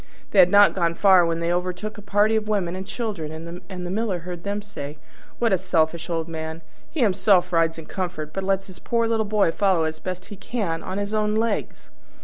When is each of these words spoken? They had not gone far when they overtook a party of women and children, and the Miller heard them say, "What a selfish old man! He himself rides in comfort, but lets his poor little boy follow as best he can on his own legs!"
They 0.31 0.39
had 0.39 0.49
not 0.49 0.73
gone 0.73 0.95
far 0.95 1.23
when 1.27 1.41
they 1.41 1.53
overtook 1.53 1.95
a 1.95 2.01
party 2.01 2.35
of 2.35 2.47
women 2.47 2.75
and 2.75 2.87
children, 2.87 3.31
and 3.69 3.85
the 3.85 3.91
Miller 3.91 4.21
heard 4.21 4.43
them 4.43 4.63
say, 4.63 4.97
"What 5.37 5.53
a 5.53 5.59
selfish 5.59 6.09
old 6.09 6.27
man! 6.27 6.63
He 6.89 7.01
himself 7.01 7.53
rides 7.53 7.77
in 7.77 7.85
comfort, 7.85 8.33
but 8.33 8.43
lets 8.43 8.65
his 8.65 8.79
poor 8.79 9.07
little 9.07 9.27
boy 9.27 9.51
follow 9.51 9.83
as 9.83 9.99
best 9.99 10.25
he 10.33 10.35
can 10.37 10.81
on 10.81 10.97
his 10.97 11.13
own 11.13 11.35
legs!" 11.35 11.91